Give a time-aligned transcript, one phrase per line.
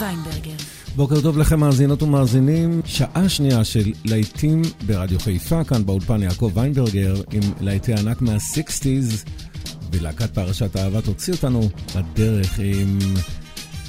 [0.00, 0.56] ויינברגר.
[0.96, 7.14] בוקר טוב לכם מאזינות ומאזינים, שעה שנייה של להיטים ברדיו חיפה, כאן באולפן יעקב ויינברגר
[7.32, 9.28] עם להיטי ענק מה-60's,
[9.92, 12.98] ולהקת פרשת אהבה תוציא אותנו בדרך עם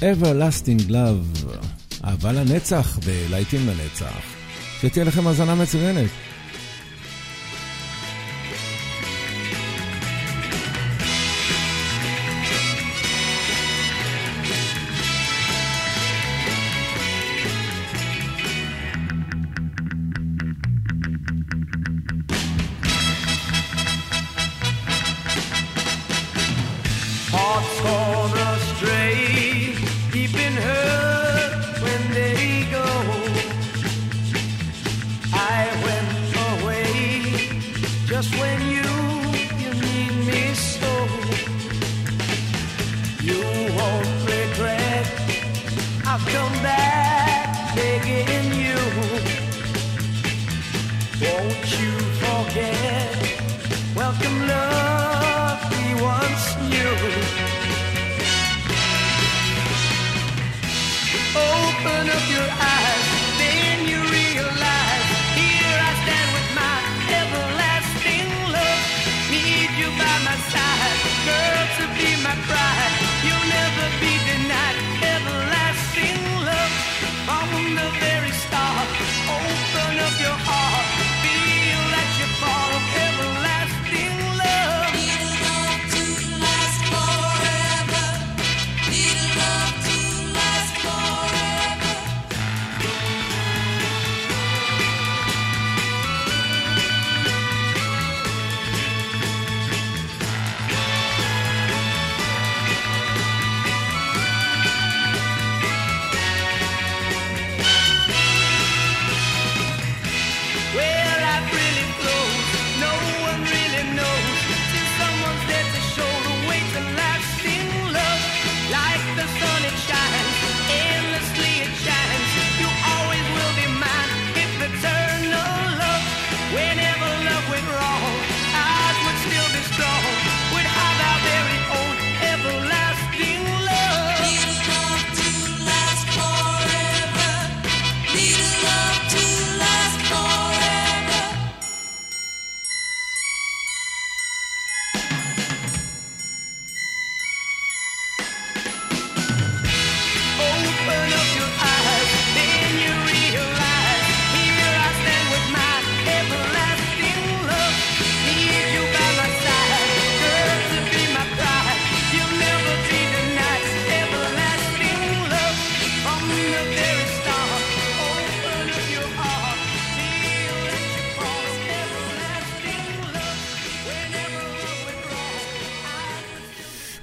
[0.00, 1.46] Everlasting Love,
[2.04, 4.22] אהבה לנצח ולהיטים לנצח.
[4.82, 6.10] שתהיה לכם האזנה מצוינת.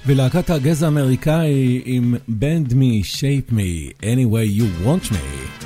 [0.06, 5.63] ולהקת Gaza האמריקאי עם Bend Me, Shape Me, Any way you want me.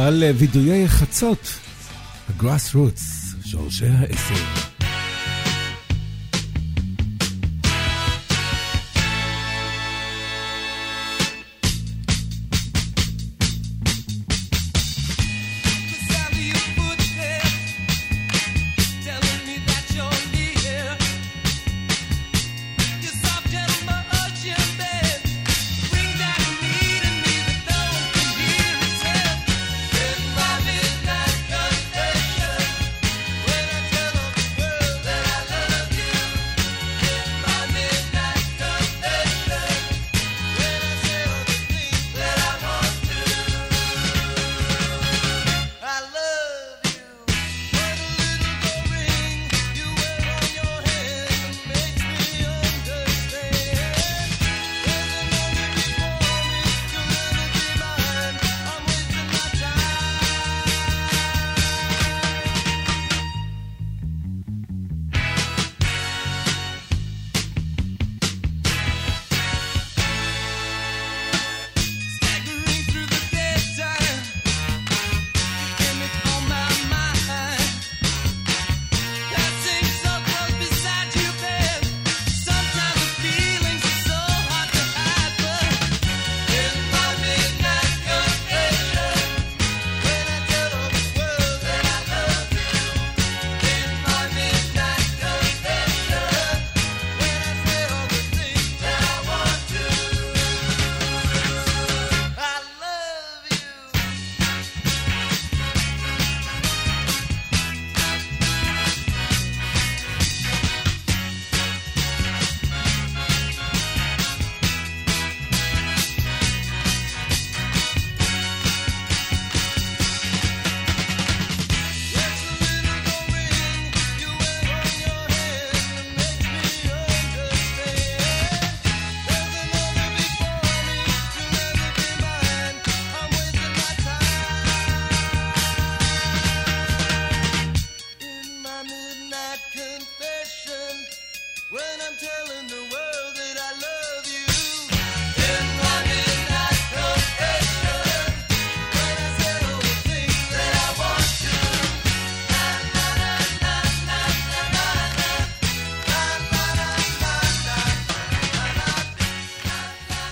[0.00, 1.52] ועל וידויי חצות,
[2.28, 4.59] הגראס רוטס, שורשי העשר.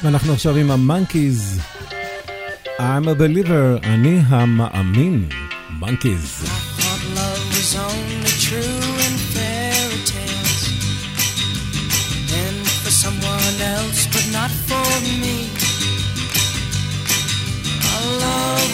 [0.03, 1.59] ואנחנו עכשיו עם המונקיז.
[2.79, 5.29] I'm a believer, אני המאמין.
[5.69, 6.43] מונקיז.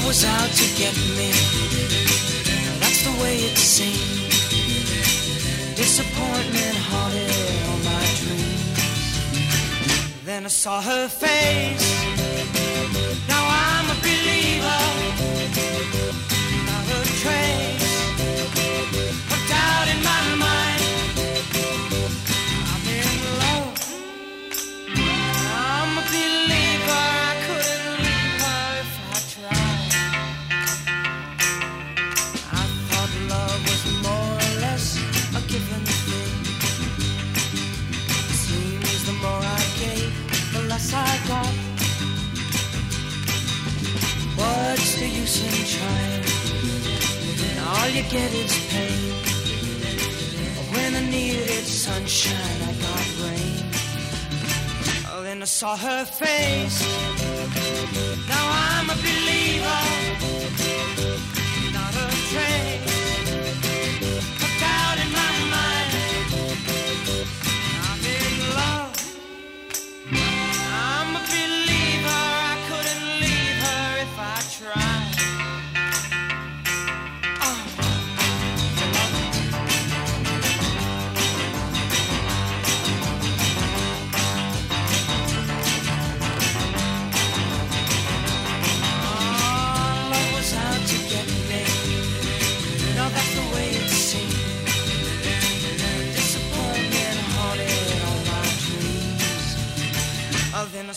[0.09, 1.29] was out to get me.
[2.81, 4.31] That's the way it seemed.
[5.77, 6.75] Disappointment
[10.34, 11.94] Then I saw her face.
[13.28, 14.82] Now I'm a believer.
[16.66, 17.94] Not a trace
[19.30, 20.43] of doubt in my mind.
[48.14, 49.12] Get is pain.
[50.72, 53.64] When I needed sunshine, I got rain.
[55.10, 56.78] Oh, then I saw her face.
[58.32, 59.82] Now I'm a believer,
[61.76, 62.93] not a trace.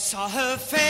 [0.08, 0.87] Saw her face.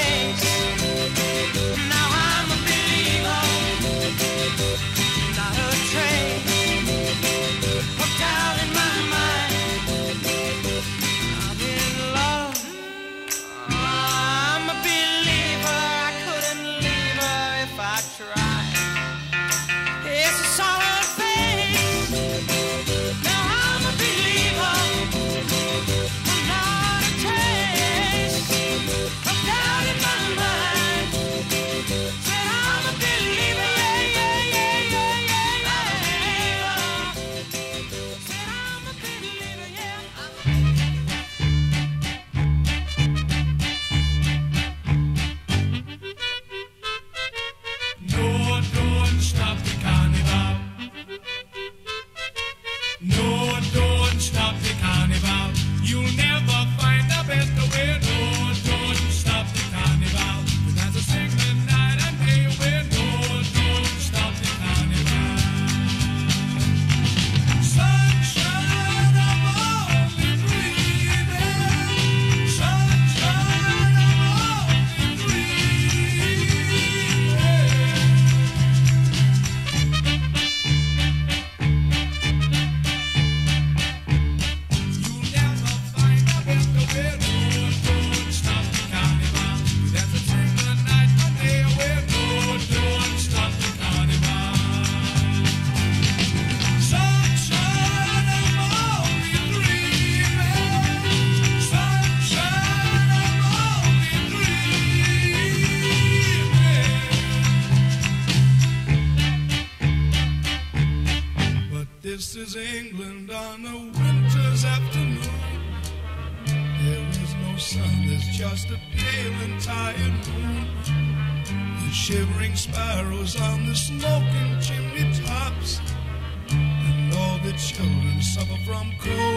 [128.69, 129.28] from cool.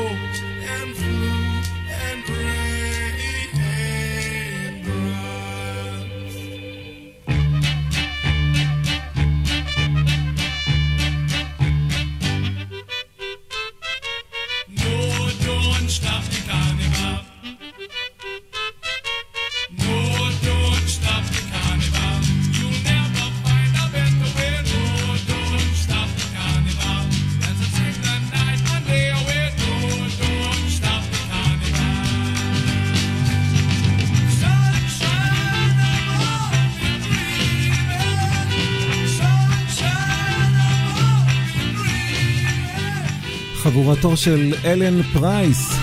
[43.63, 45.79] חבורתו של אלן פרייס,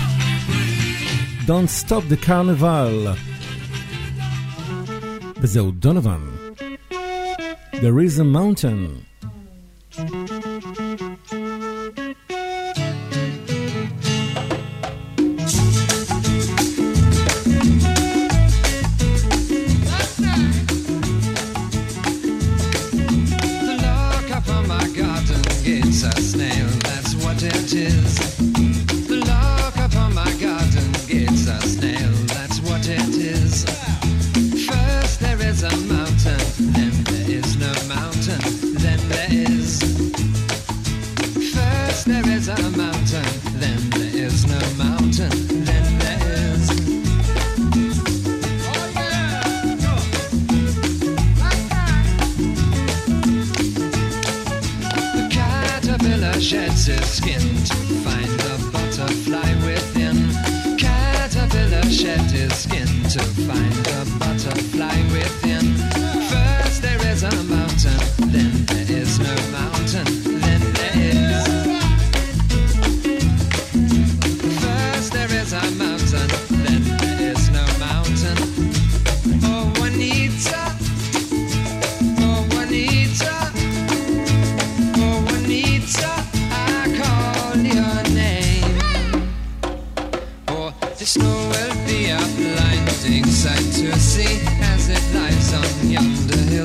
[1.47, 3.09] Don't Stop the Carnival.
[5.37, 6.19] וזהו דונובן.
[7.73, 9.08] There is a mountain.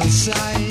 [0.04, 0.63] inside.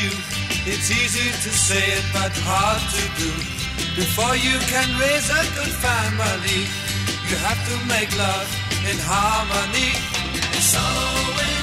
[0.00, 0.10] you.
[0.66, 3.30] It's easy to say it, but hard to do.
[3.96, 6.60] Before you can raise a good family,
[7.28, 8.48] you have to make love
[8.90, 9.92] in harmony.
[10.60, 11.53] So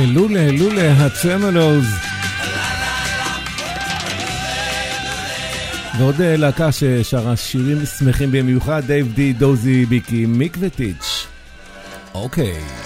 [0.00, 1.84] אלולה, אלולה, הצ'מלוז.
[5.98, 11.26] ועוד אה, להקה ששרה שירים שמחים במיוחד, דייב די, דוזי, ביקי, מיק וטיץ'.
[12.14, 12.52] אוקיי.
[12.52, 12.79] With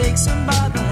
[0.00, 0.83] a couple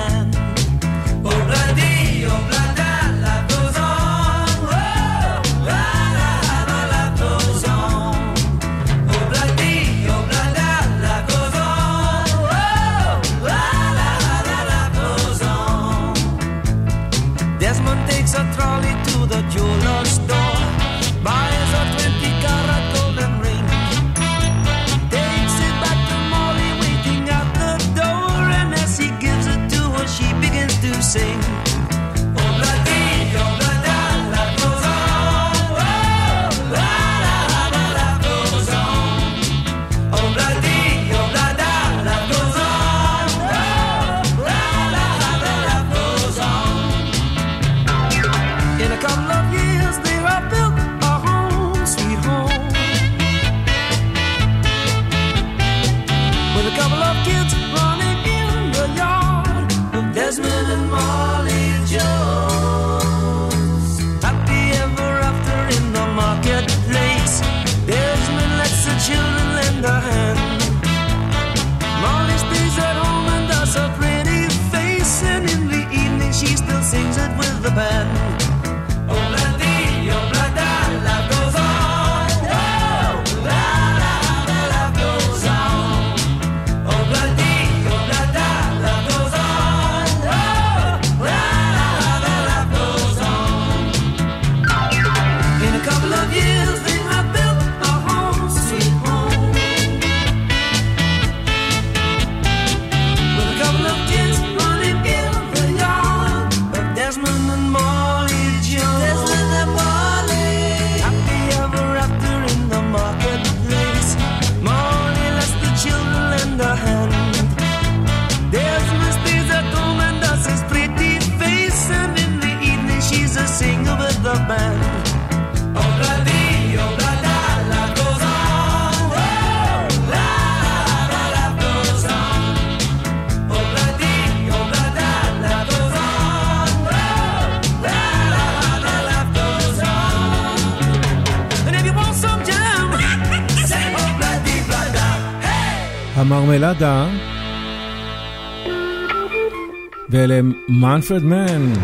[150.92, 151.74] Manfred Mann.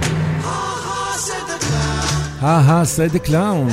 [0.42, 2.40] Ha ha said the clown.
[2.44, 3.70] Ha ha said the clown.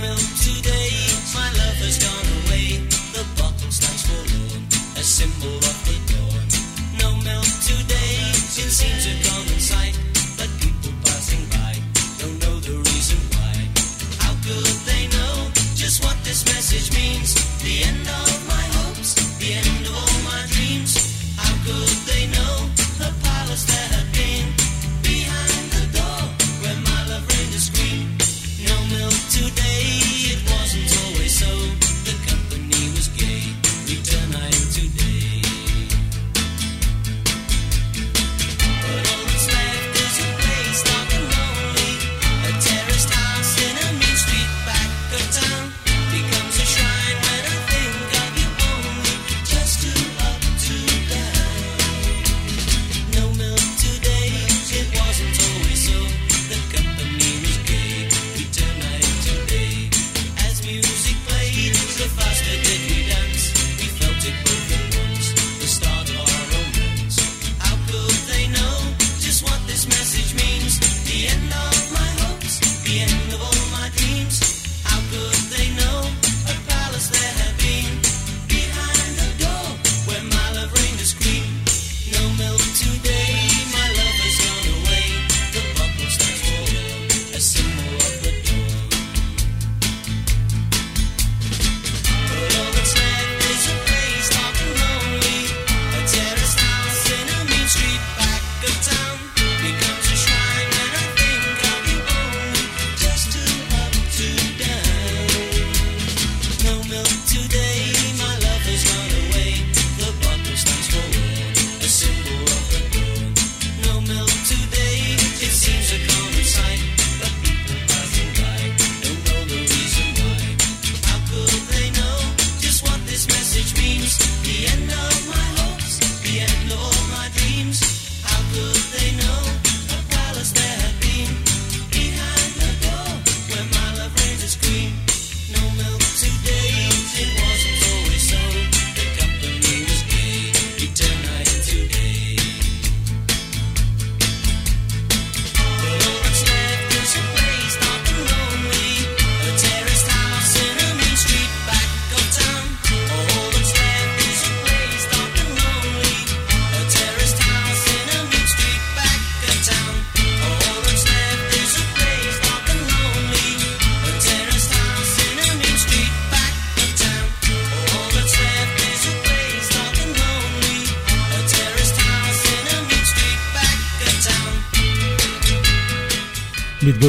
[0.00, 0.90] milk today.
[1.36, 2.80] My love has gone away.
[3.12, 4.64] The bottle stands forlorn,
[4.96, 5.99] a symbol of the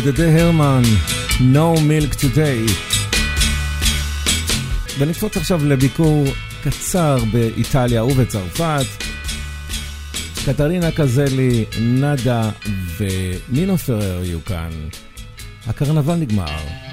[0.03, 0.81] בודדי הרמן,
[1.39, 2.71] No Milk Today.
[4.99, 6.27] ונקפוץ עכשיו לביקור
[6.63, 8.85] קצר באיטליה ובצרפת.
[10.45, 12.49] קטרינה קזלי, נאדה
[12.97, 14.69] ונינו פרר יהיו כאן.
[15.67, 16.90] הקרנבל נגמר.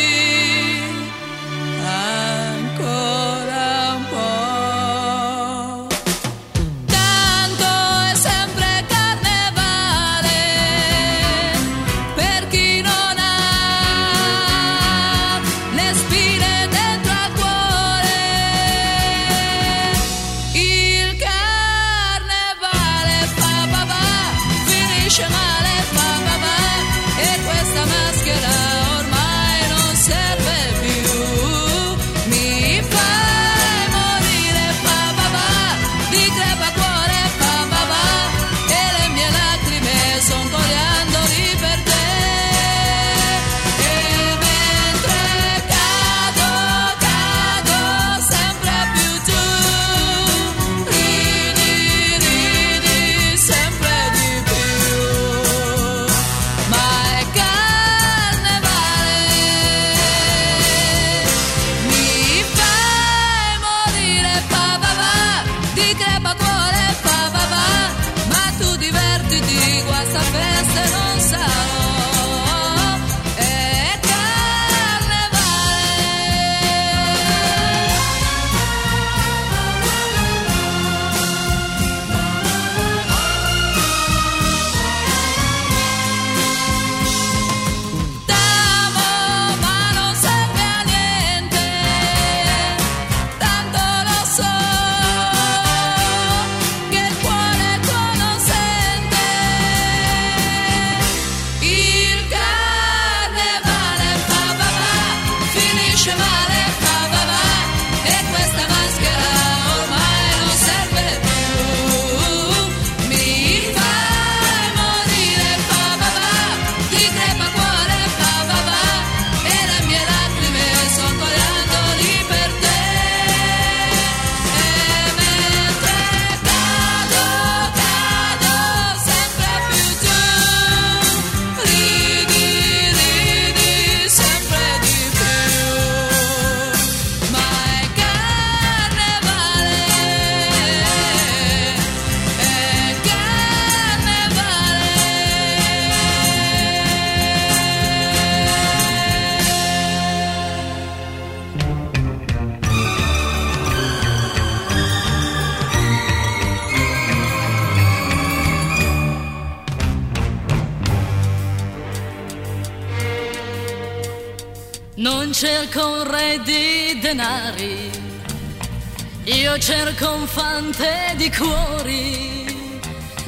[169.66, 172.46] cerco un fante di cuori,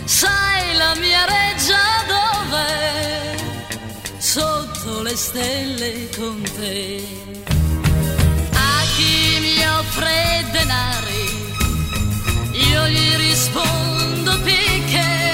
[0.04, 3.36] sai la mia reggia dove?
[4.18, 7.02] Sotto le stelle con te.
[8.52, 11.26] A chi mi offre denari,
[12.52, 15.27] io gli rispondo picche.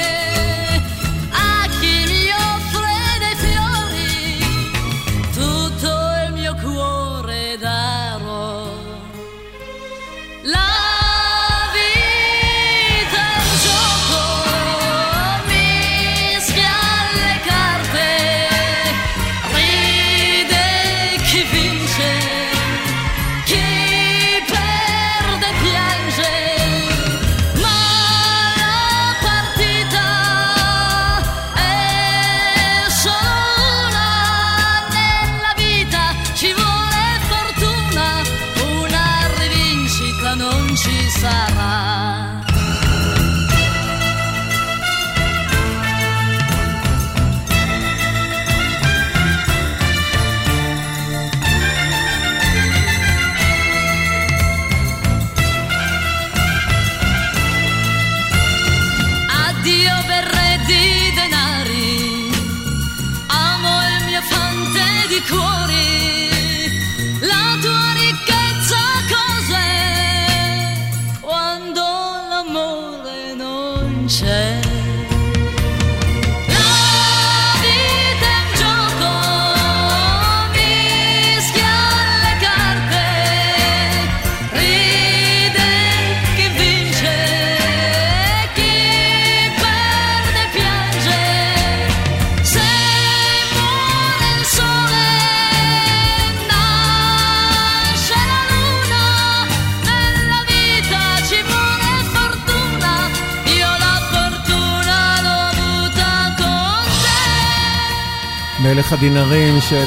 [108.75, 109.87] מלך הדינרים של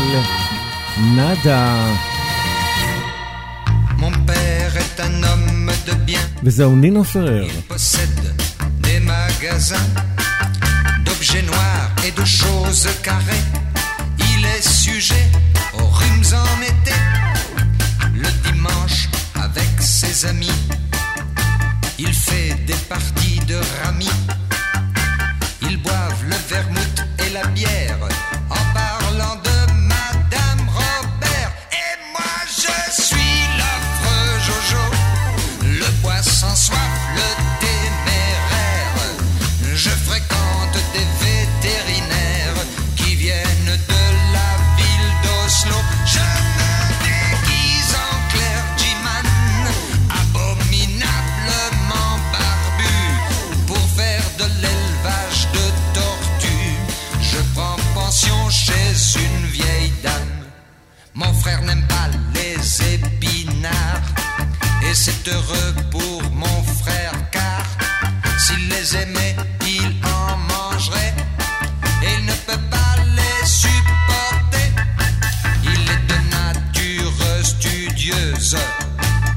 [1.16, 1.94] נאדה.
[6.44, 7.48] וזהו נינו פרר.
[11.06, 13.48] d'objets noirs et de choses carrées.
[14.32, 15.28] Il est sujet
[15.80, 16.50] aux rimes en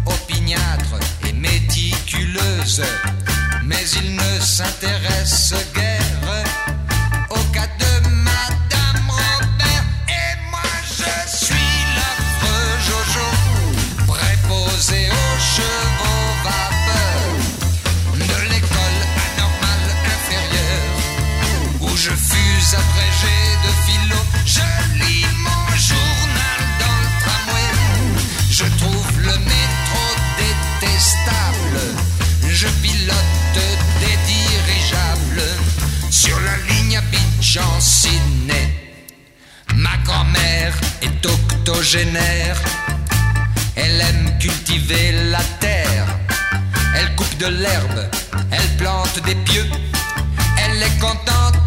[0.06, 2.82] opiniâtre et méticuleuse,
[3.64, 5.79] mais il ne s'intéresse guère
[41.92, 42.16] Elle
[44.00, 46.06] aime cultiver la terre.
[46.94, 48.08] Elle coupe de l'herbe.
[48.52, 49.66] Elle plante des pieux.
[50.56, 51.59] Elle est contente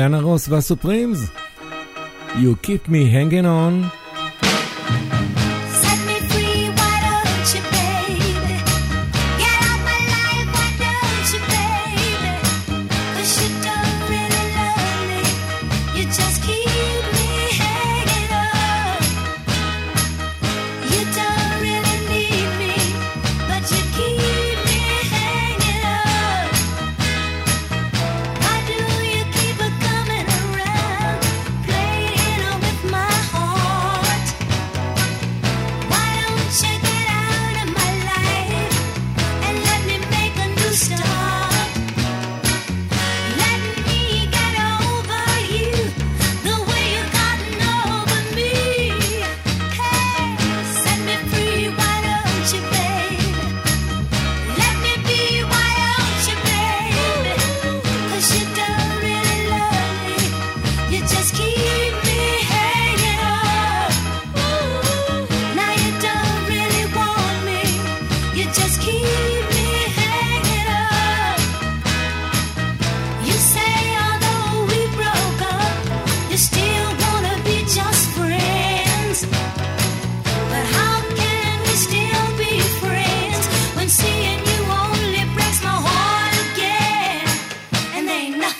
[0.00, 1.30] Diana Ross והסופרימס.
[2.34, 3.99] You keep me hanging on.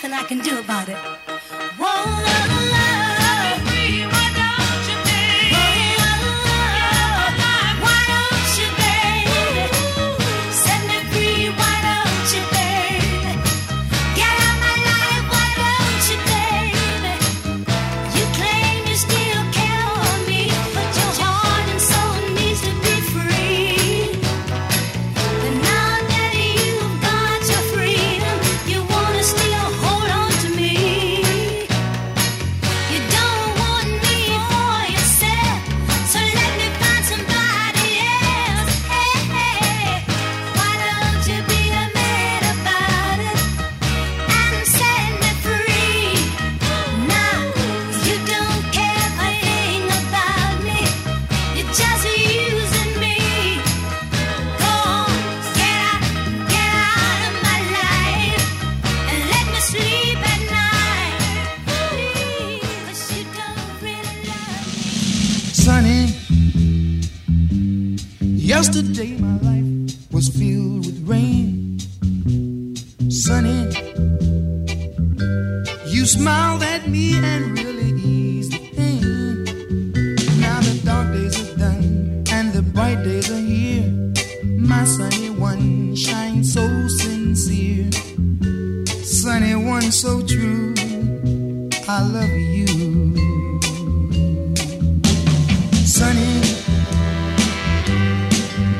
[0.01, 0.97] nothing I can do about it.
[1.77, 2.50] Whoa.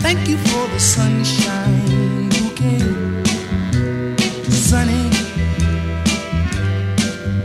[0.02, 2.80] Thank you for the sunshine bouquet,
[4.50, 5.10] sunny.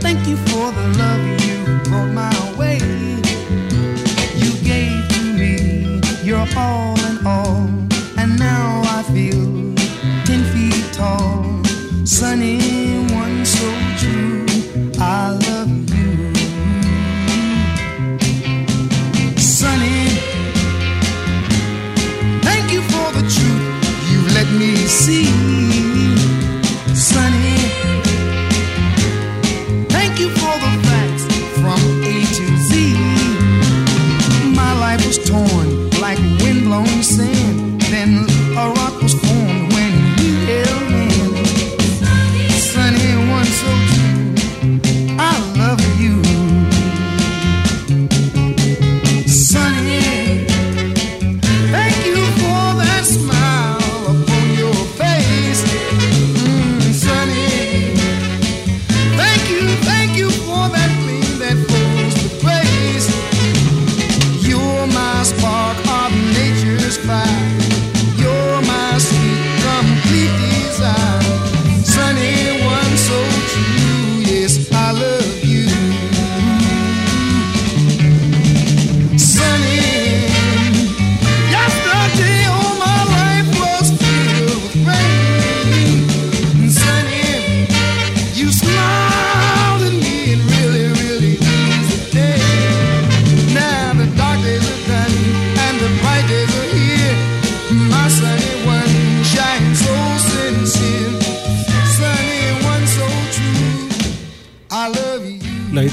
[0.01, 2.79] Thank you for the love you brought my way.
[4.35, 7.69] You gave to me your all in all,
[8.17, 9.75] and now I feel
[10.25, 11.63] ten feet tall.
[12.05, 12.59] Sunny
[13.13, 13.86] one so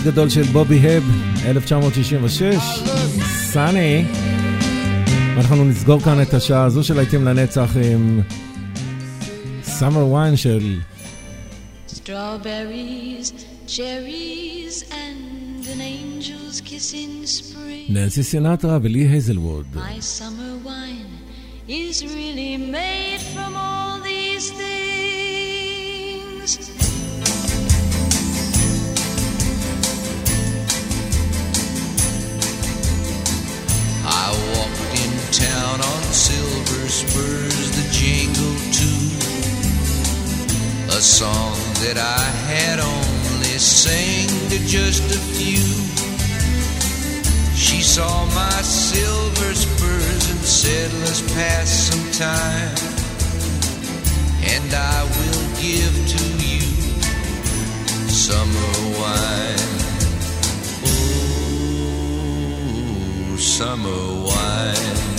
[0.05, 1.03] גדול של בובי הב,
[1.47, 2.57] 1966,
[3.53, 4.05] סאני.
[5.37, 8.21] ואנחנו נסגור כאן את השעה הזו של להיטים לנצח עם
[9.63, 10.79] סאמר ויין של
[11.89, 13.33] Strawberries,
[13.67, 17.93] cherries, and an angel's kiss in spring.
[17.93, 19.67] ננסי סינטרה ולי הייזלווד.
[19.75, 24.74] My summer wine is really made from all these things.
[35.39, 39.11] Town on silver spurs that jingle too.
[40.97, 45.59] A song that I had only sang to just a few.
[47.57, 52.77] She saw my silver spurs and said, Let's pass some time.
[54.45, 56.63] And I will give to you
[58.09, 59.59] summer wine.
[61.67, 65.14] Oh, summer wine.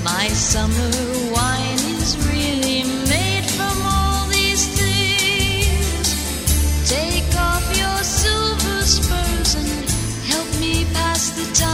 [0.01, 0.91] My summer
[1.33, 6.07] wine is really made from all these things.
[6.89, 9.89] Take off your silver spurs and
[10.31, 11.70] help me pass the time.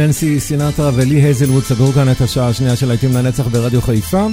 [0.00, 4.26] ננסי סינטרה ולי הייזלווד סגרו כאן את השעה השנייה של להיטים לנצח ברדיו חיפה.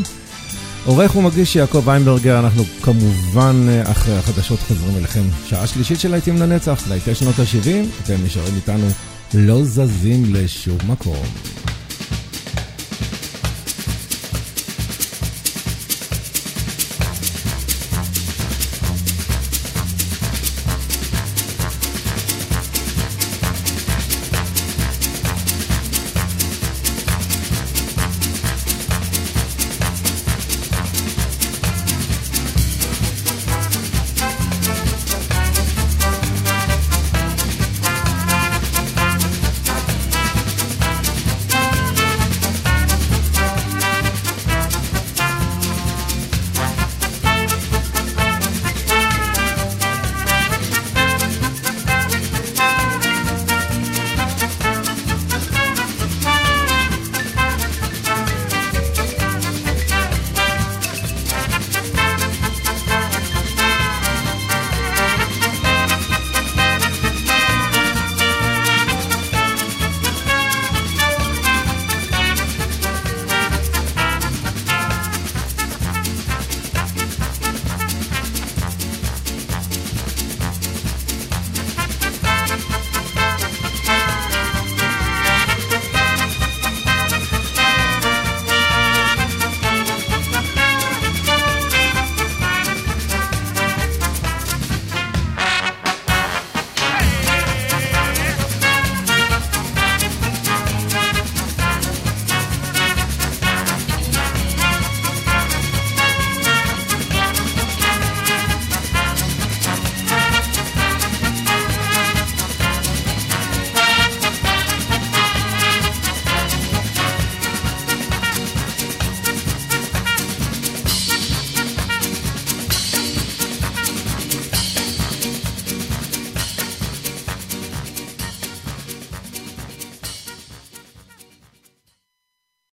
[0.85, 5.23] עורך ומגיש יעקב איינברגר, אנחנו כמובן אה, אחרי החדשות חוזרים אליכם.
[5.45, 8.87] שעה שלישית של להיטים לנצח, להיטי שנות ה-70, אתם נשארים איתנו,
[9.33, 11.66] לא זזים לשום מקום.